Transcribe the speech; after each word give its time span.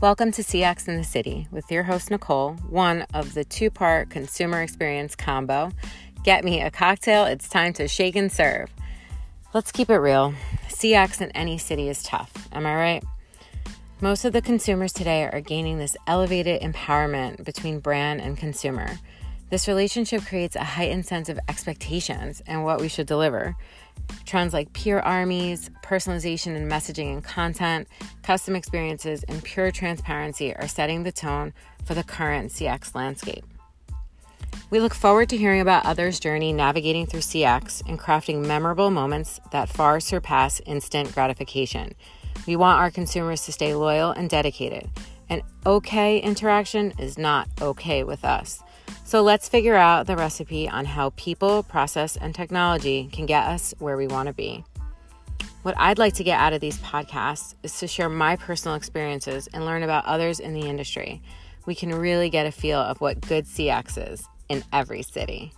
Welcome 0.00 0.30
to 0.32 0.44
CX 0.44 0.86
in 0.86 0.96
the 0.96 1.02
City 1.02 1.48
with 1.50 1.72
your 1.72 1.82
host, 1.82 2.12
Nicole, 2.12 2.52
one 2.70 3.04
of 3.14 3.34
the 3.34 3.42
two 3.42 3.68
part 3.68 4.10
consumer 4.10 4.62
experience 4.62 5.16
combo. 5.16 5.72
Get 6.22 6.44
me 6.44 6.60
a 6.60 6.70
cocktail, 6.70 7.24
it's 7.24 7.48
time 7.48 7.72
to 7.72 7.88
shake 7.88 8.14
and 8.14 8.30
serve. 8.30 8.70
Let's 9.52 9.72
keep 9.72 9.90
it 9.90 9.96
real. 9.96 10.34
CX 10.68 11.20
in 11.20 11.32
any 11.32 11.58
city 11.58 11.88
is 11.88 12.04
tough, 12.04 12.30
am 12.52 12.64
I 12.64 12.76
right? 12.76 13.04
Most 14.00 14.24
of 14.24 14.32
the 14.32 14.40
consumers 14.40 14.92
today 14.92 15.24
are 15.24 15.40
gaining 15.40 15.78
this 15.78 15.96
elevated 16.06 16.62
empowerment 16.62 17.44
between 17.44 17.80
brand 17.80 18.20
and 18.20 18.38
consumer. 18.38 19.00
This 19.50 19.66
relationship 19.66 20.26
creates 20.26 20.56
a 20.56 20.64
heightened 20.64 21.06
sense 21.06 21.30
of 21.30 21.40
expectations 21.48 22.42
and 22.46 22.64
what 22.64 22.80
we 22.80 22.88
should 22.88 23.06
deliver. 23.06 23.56
Trends 24.26 24.52
like 24.52 24.74
peer 24.74 24.98
armies, 24.98 25.70
personalization 25.82 26.54
in 26.54 26.68
messaging 26.68 27.14
and 27.14 27.24
content, 27.24 27.88
custom 28.22 28.54
experiences, 28.54 29.22
and 29.24 29.42
pure 29.42 29.70
transparency 29.70 30.54
are 30.54 30.68
setting 30.68 31.02
the 31.02 31.12
tone 31.12 31.54
for 31.86 31.94
the 31.94 32.04
current 32.04 32.52
CX 32.52 32.94
landscape. 32.94 33.44
We 34.70 34.80
look 34.80 34.92
forward 34.92 35.30
to 35.30 35.36
hearing 35.38 35.62
about 35.62 35.86
others' 35.86 36.20
journey 36.20 36.52
navigating 36.52 37.06
through 37.06 37.20
CX 37.20 37.88
and 37.88 37.98
crafting 37.98 38.44
memorable 38.44 38.90
moments 38.90 39.40
that 39.50 39.70
far 39.70 39.98
surpass 39.98 40.60
instant 40.66 41.14
gratification. 41.14 41.94
We 42.46 42.56
want 42.56 42.80
our 42.80 42.90
consumers 42.90 43.46
to 43.46 43.52
stay 43.52 43.74
loyal 43.74 44.10
and 44.10 44.28
dedicated. 44.28 44.90
An 45.30 45.40
okay 45.64 46.18
interaction 46.18 46.92
is 46.98 47.16
not 47.16 47.48
okay 47.62 48.04
with 48.04 48.26
us. 48.26 48.62
So 49.08 49.22
let's 49.22 49.48
figure 49.48 49.74
out 49.74 50.06
the 50.06 50.18
recipe 50.18 50.68
on 50.68 50.84
how 50.84 51.14
people, 51.16 51.62
process, 51.62 52.18
and 52.18 52.34
technology 52.34 53.08
can 53.10 53.24
get 53.24 53.46
us 53.46 53.72
where 53.78 53.96
we 53.96 54.06
want 54.06 54.26
to 54.26 54.34
be. 54.34 54.66
What 55.62 55.74
I'd 55.78 55.96
like 55.96 56.12
to 56.16 56.24
get 56.24 56.38
out 56.38 56.52
of 56.52 56.60
these 56.60 56.76
podcasts 56.80 57.54
is 57.62 57.78
to 57.78 57.86
share 57.86 58.10
my 58.10 58.36
personal 58.36 58.76
experiences 58.76 59.48
and 59.54 59.64
learn 59.64 59.82
about 59.82 60.04
others 60.04 60.40
in 60.40 60.52
the 60.52 60.68
industry. 60.68 61.22
We 61.64 61.74
can 61.74 61.94
really 61.94 62.28
get 62.28 62.44
a 62.44 62.52
feel 62.52 62.80
of 62.80 63.00
what 63.00 63.22
good 63.22 63.46
CX 63.46 64.12
is 64.12 64.28
in 64.50 64.62
every 64.74 65.00
city. 65.00 65.54